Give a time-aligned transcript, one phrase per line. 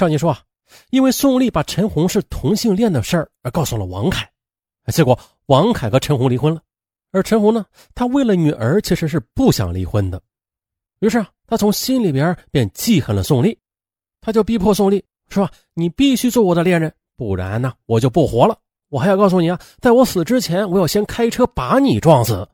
[0.00, 0.40] 上集说啊，
[0.88, 4.26] 因为宋丽把陈红是同性恋的事儿而告诉了王凯，
[4.86, 6.62] 结果王凯和陈红离婚了。
[7.12, 10.18] 而陈红呢，他为了女儿其实是不想离婚的，
[11.00, 13.58] 于是啊，他从心里边便记恨了宋丽，
[14.22, 18.56] 他就逼迫宋丽说：“你必须做我的恋人，不然呢，我就不活了。
[18.88, 22.48] 我还要告诉你啊，在我死之前，我要先开车把你撞死。”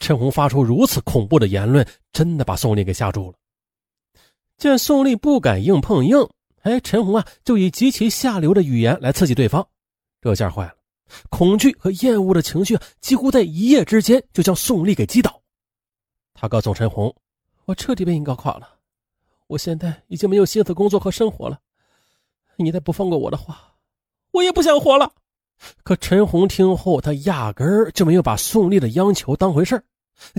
[0.00, 3.38] 陈红发出如此恐怖的言论，真的把宋丽给吓住了。
[4.58, 6.18] 见宋丽不敢硬碰硬，
[6.62, 9.66] 哎，陈红啊，就以极其下流的语言来刺激对方，
[10.20, 10.74] 这下坏了。
[11.28, 15.42] 恐惧和厌恶的情绪几乎在一夜之间就将宋丽给击倒。
[16.32, 17.14] 他告诉陈红
[17.66, 18.68] ：“我彻底被你搞垮了，
[19.48, 21.58] 我现在已经没有心思工作和生活了。
[22.56, 23.74] 你再不放过我的话，
[24.30, 25.12] 我也不想活了。”
[25.84, 29.80] 可陈红听后，他压根儿就没有把宋丽的央求当回事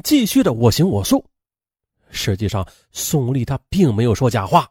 [0.03, 1.23] 继续的我行我素。
[2.09, 4.69] 实际上，宋丽她并没有说假话。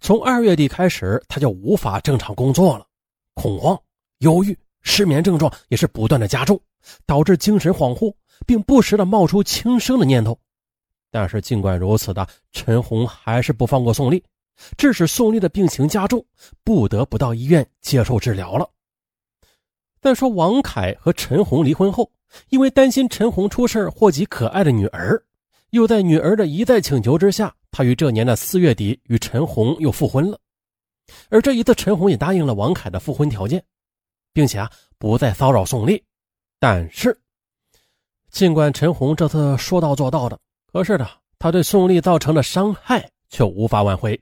[0.00, 2.86] 从二月底开始，他就无法正常工作了，
[3.34, 3.78] 恐慌、
[4.18, 4.56] 忧郁。
[4.88, 6.60] 失眠症状也是不断的加重，
[7.06, 8.14] 导致精神恍惚，
[8.46, 10.38] 并不时的冒出轻生的念头。
[11.10, 14.22] 但是尽管如此的陈红还是不放过宋丽，
[14.78, 16.24] 致使宋丽的病情加重，
[16.62, 18.70] 不得不到医院接受治疗了。
[20.00, 22.08] 再说王凯和陈红离婚后，
[22.50, 25.20] 因为担心陈红出事祸及可爱的女儿，
[25.76, 30.38] 又在女儿的一再请求之下，他于这年的四月底与陈红又复婚了。
[31.28, 33.62] 而这一次，陈红也答应了王凯的复婚条件。
[34.36, 36.04] 并且啊，不再骚扰宋丽。
[36.60, 37.18] 但是，
[38.30, 40.38] 尽管陈红这次说到做到的，
[40.70, 44.20] 可是呢，他对宋丽造成的伤害却无法挽回。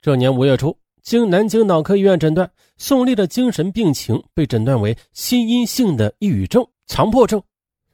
[0.00, 7.42] 这年五月初，经南京脑科医院诊断，宋丽的精神病情被诊断为心因性的抑郁症、强迫症。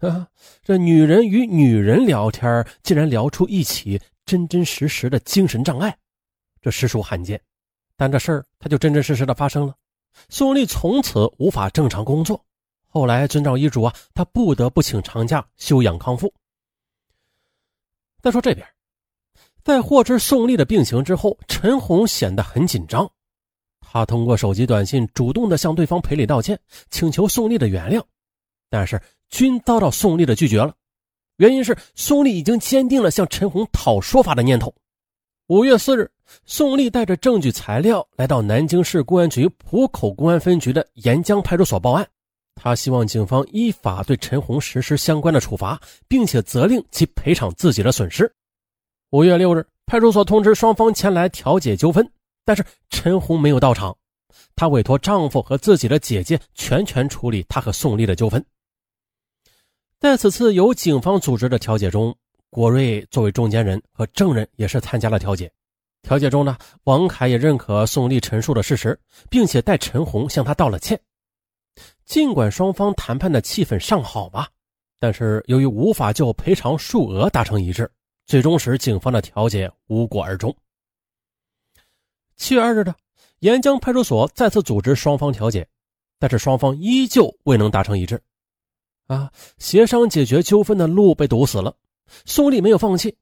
[0.09, 0.27] 啊，
[0.63, 5.97] 这女人与女人聊天，竟然聊出一起真真实实的精神障碍，
[6.61, 7.41] 这实属罕见。
[7.97, 9.77] 但这事儿，它就真真实实的发生了。
[10.29, 12.45] 宋丽从此无法正常工作，
[12.87, 16.33] 后来遵照医嘱啊，她不得不请长假休养康复。
[18.21, 18.67] 再说这边，
[19.63, 23.11] 在获知宋丽的病情之后，陈红显得很紧张，
[23.81, 26.59] 他通过手机短信主动的向对方赔礼道歉，
[26.91, 28.03] 请求宋丽的原谅，
[28.69, 29.01] 但是
[29.33, 30.73] 均遭到宋丽的拒绝了。
[31.39, 34.73] 原因是宋丽已经坚定了向陈红讨说法的念头。
[35.49, 36.09] 五月四日，
[36.47, 42.07] 宋丽带着证据材料来到南京市公安局浦口公安分局的沿江派出所报案。
[42.55, 48.31] 他希望警方依法对陈红实施相关的处罚，并且责令其赔偿自己的损失。
[49.11, 52.09] 五月六日，派出所通知双方前来调解纠纷，
[52.45, 53.97] 但是陈红没有到场。
[54.55, 58.45] 她委托丈夫和自己的姐姐全权处理她和宋丽的纠纷。
[60.03, 62.13] 在此次由警方组织的调解中。
[62.51, 65.49] 郭瑞作为中间人和证人，也是参加了调解。
[66.03, 68.99] 调解中呢，王凯也认可宋丽陈述的事实，
[69.31, 71.01] 并且代陈红向他道了歉。
[72.05, 74.49] 尽管双方谈判的气氛尚好吧，
[74.99, 77.89] 但是由于无法就赔偿数额达成一致，
[78.27, 80.53] 最终使警方的调解无果而终。
[82.37, 82.93] 七月二日的
[83.39, 85.65] 沿江派出所再次组织双方调解，
[86.19, 88.21] 但是双方依旧未能达成一致。
[89.13, 91.75] 啊，协商解决纠纷的路被堵死了。
[92.25, 93.15] 宋丽没有放弃，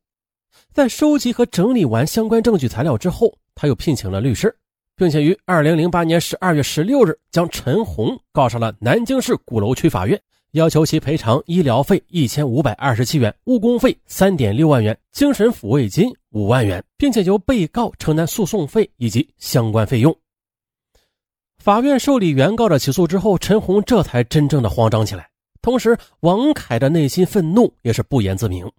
[0.72, 4.54] 在收集和整理完相关证据材料之后，他又聘请了律师，
[4.96, 10.20] 并且于二零零八年十二月十六日将陈红告上了南京市鼓楼区法院，
[10.52, 20.16] 要求其赔偿医疗费一千五百二十七元、误工费三点六万元、精神抚慰金五万元，并且由被告承担诉讼费以及相关费用。
[21.58, 25.28] 法院受理原告的起诉之后，陈红这才真正的慌张起来。
[25.62, 28.71] 同时，王凯的内心愤怒也是不言自明。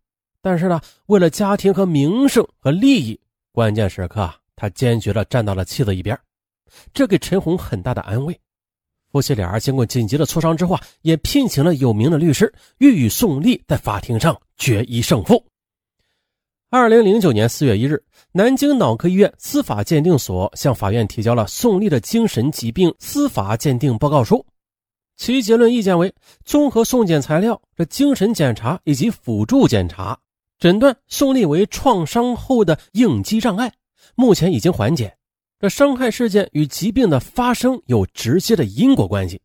[0.42, 3.20] 但是呢，为了家庭和名声和利益，
[3.52, 6.18] 关键时刻啊，他坚决的站到了妻子一边，
[6.94, 8.40] 这给陈红很大的安慰。
[9.12, 15.46] 夫妻俩经过紧急的磋商之后，也聘请了有名的律师，欲与宋丽在法庭上决一胜负。
[16.72, 24.44] 二零零九年四月一日，南京脑科医院司法鉴定所向法院提交了宋丽的精神疾病司法鉴定报告书。
[25.22, 26.12] 其结论意见为：
[26.46, 30.18] 综合送检材料、这精神检查以及辅助检查，
[30.58, 33.72] 诊断宋丽为创伤后的应激障碍，
[34.16, 35.16] 目前已经缓解。
[35.60, 39.40] 这伤害事件与疾病的发生有直接的因果关系。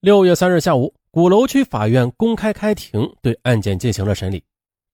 [0.00, 4.42] 六月三日下午，鼓楼区法院公开开庭，对案件进行了审理。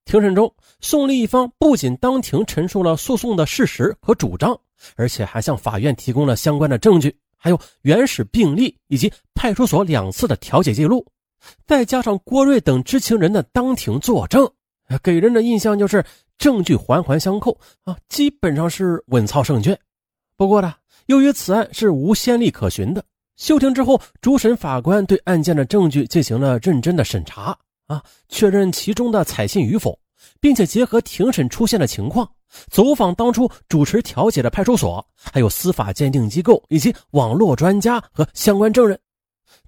[0.04, 4.60] 庭审中，宋丽一方不仅当庭陈述了诉讼的事实和主张，
[4.96, 7.16] 而且还向法院提供了相关的证据。
[7.42, 11.06] 还有原始病历以及派出所两次的调解记录，
[11.66, 14.46] 再加上郭瑞等知情人的当庭作证，
[15.02, 16.04] 给人的印象就是
[16.36, 19.78] 证据环环相扣啊，基本上是稳操胜券。
[20.36, 20.74] 不过呢，
[21.06, 23.02] 由于此案是无先例可循的，
[23.36, 29.98] 休庭之后，主审法官对案件的证据进行了认真的审查啊，确认其中的采信与否，
[30.40, 32.30] 并且结合庭审出现的情况，
[32.70, 38.98] 走访当初主持调解的派出所，还有司法鉴定机构以及网络专家和相关证人。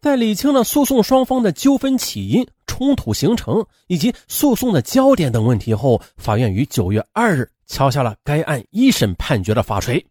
[0.00, 10.04] 在理清了诉讼双方的纠纷起因、冲突形成以及诉讼的焦点等问题后，法院于九月二日敲下了该案一审判决的法锤。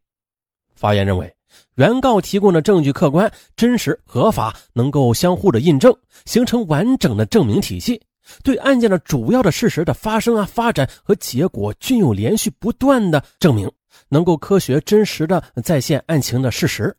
[0.75, 1.33] 法院认为，
[1.75, 5.94] 原告提供的证据客观、真实、合法，能够相互的印证，
[6.25, 8.01] 形成完整的证明体系，
[8.44, 13.72] 对案件的主要的事实的发生啊、发展和结果均有连续不断的证明，
[14.10, 16.95] 能够科学真实的再现案情的事实，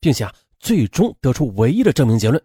[0.00, 0.32] 并且啊。
[0.58, 2.42] 最终得出唯一的证明结论：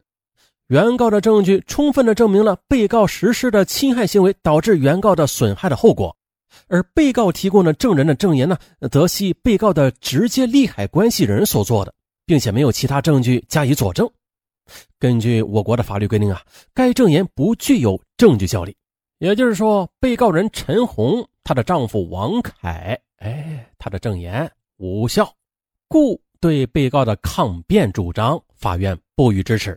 [0.67, 6.15] 原告的证据充分的证明了被告实施的侵害行为导致原告的损害的后果，
[6.67, 8.57] 而被告提供的证人的证言呢，
[8.91, 11.93] 则系被告的直接利害关系人所做的，
[12.25, 14.07] 并且没有其他证据加以佐证。
[14.99, 16.41] 根据我国的法律规定啊，
[16.73, 18.77] 该证言不具有证据效力，
[19.17, 24.47] 也就是说，被告人陈红她的丈夫王凯，哎，他的证言
[24.77, 25.33] 无效，
[25.87, 26.21] 故。
[26.39, 29.75] 对被告的抗辩主张，法院不予支持。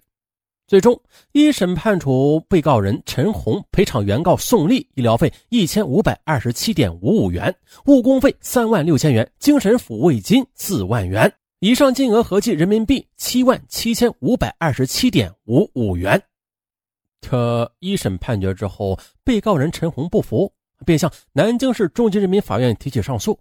[0.66, 0.94] 最终，
[1.32, 7.54] 一审判处被告人陈红赔偿原告宋丽医疗费一千五百二十七点五五元，
[7.86, 11.32] 误工费三万六千元，精神抚慰金四万元。
[11.60, 16.22] 以上金额合计人民币七万七千五百二十七点五五元。
[17.26, 20.52] 可一审判决之后，被告人陈红不服，
[20.84, 23.38] 便向南京市中级人民法院提起上诉。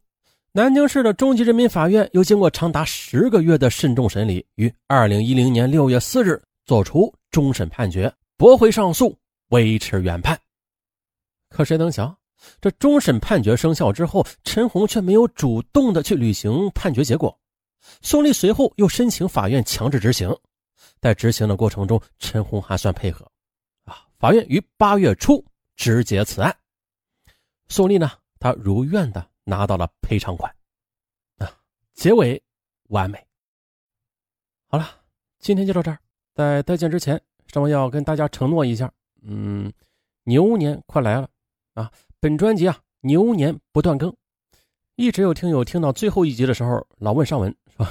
[0.54, 9.18] 南京市的中级人民法院又经过长达十个月的慎重审理，于二零一零年六月四日作出终审判决，驳回上诉，
[9.50, 10.40] 维持原判。
[11.50, 12.16] 可谁能想，
[12.62, 17.36] 这终审判决生效之后，陈红却没有主动的去履行判决结果。
[18.02, 20.34] 宋丽随后又申请法院强制执行，
[21.02, 23.28] 在执行的过程中，陈红还算配合，
[24.24, 25.44] 法院于八月初
[25.76, 26.56] 执结此案。
[27.68, 28.10] 宋丽呢，
[28.40, 29.28] 她如愿的。
[29.44, 30.50] 拿到了赔偿款，
[31.40, 31.52] 啊，
[31.94, 32.42] 结尾
[32.84, 33.22] 完美。
[34.70, 34.88] 好了，
[35.40, 36.00] 今天就到这儿。
[36.34, 38.90] 在再见之前，尚文要跟大家承诺一下，
[39.24, 39.70] 嗯，
[40.24, 41.30] 牛年快来了
[41.74, 41.92] 啊！
[42.22, 44.16] 本专辑啊，牛年不断更。
[44.96, 47.86] 一直有听友听到最后一集的时候，老问尚文说：“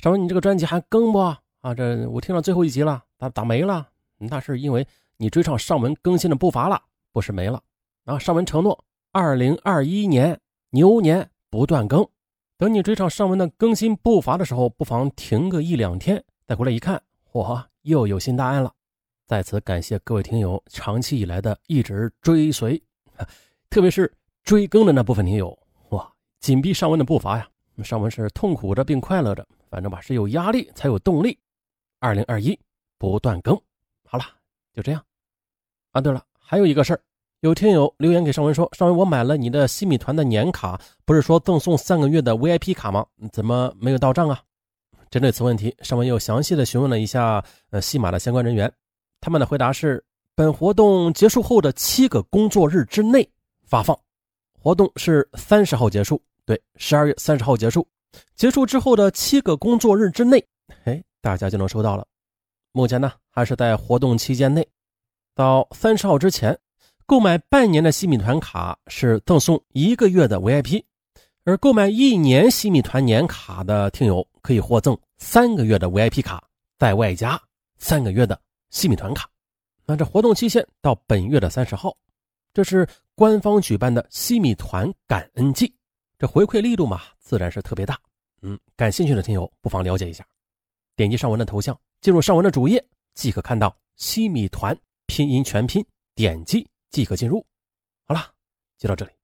[0.00, 1.18] 尚文，你这个专辑还更不？”
[1.60, 3.86] 啊，这我听到最后一集了，咋咋没了？
[4.16, 6.82] 那是因为你追上尚文更新的步伐了，
[7.12, 7.62] 不是没了。
[8.04, 10.40] 啊，尚文承诺，二零二一年。
[10.70, 12.06] 牛年不断更，
[12.58, 17.02] 等你追上上文的更新步伐的时候，不妨停个一两天，再回来一看，
[17.32, 18.70] 嚯，又有新答案了。
[19.26, 22.82] 在此感谢各位听友长期以来的一直追随，
[23.70, 25.56] 特别是追更的那部分听友，
[25.90, 27.48] 哇，紧逼上文的步伐呀！
[27.82, 31.38] 上文是痛苦着并快乐着，反正吧是有压力才有动力。
[32.00, 32.58] 二零二一
[32.98, 33.58] 不断更，
[34.04, 34.24] 好了，
[34.76, 35.02] 就这样。
[35.92, 37.00] 啊，对了，还有一个事儿。
[37.40, 43.06] 有听友留言给尚文说：“尚文，我买了你的西米团的年卡，不是说赠送三个月的 VIP 卡吗？
[43.32, 44.40] 怎么没有到账啊？”
[45.10, 48.70] 针对此问题，尚文又详细的询问了一下呃西马的相关人员，
[49.20, 53.26] 他们的回答是：本活动结束后的七个工作日之内
[53.64, 53.98] 发放。
[54.58, 57.86] 活动是三十号结束，对，十二月三十号结束。
[58.34, 60.44] 结束之后的七个工作日之内，
[60.84, 62.06] 哎，大家就能收到了。
[62.76, 64.68] 目前呢，还是在活动期间内，
[65.34, 66.54] 到三十号之前。
[67.06, 70.84] 购买半年的西米团卡是赠送一个月的 VIP，
[71.44, 76.46] 而购买一年西米团年卡的听友可以获赠三个月的 VIP 卡，
[76.78, 77.40] 再外加
[77.78, 79.26] 三个月的西米团卡。
[79.86, 81.96] 那这活动期限到本月的三十号，
[82.52, 85.74] 这是官方举办的西米团感恩季，
[86.18, 87.98] 这回馈力度嘛，自然是特别大。
[88.42, 90.26] 嗯，感兴趣的听友不妨了解一下，
[90.94, 92.84] 点击上文的头像，进入上文的主页，
[93.14, 95.84] 即可看到西米团拼音全拼，
[96.14, 96.66] 点击。
[96.90, 97.44] 即可进入。
[98.06, 98.32] 好了，
[98.78, 99.15] 就到这里。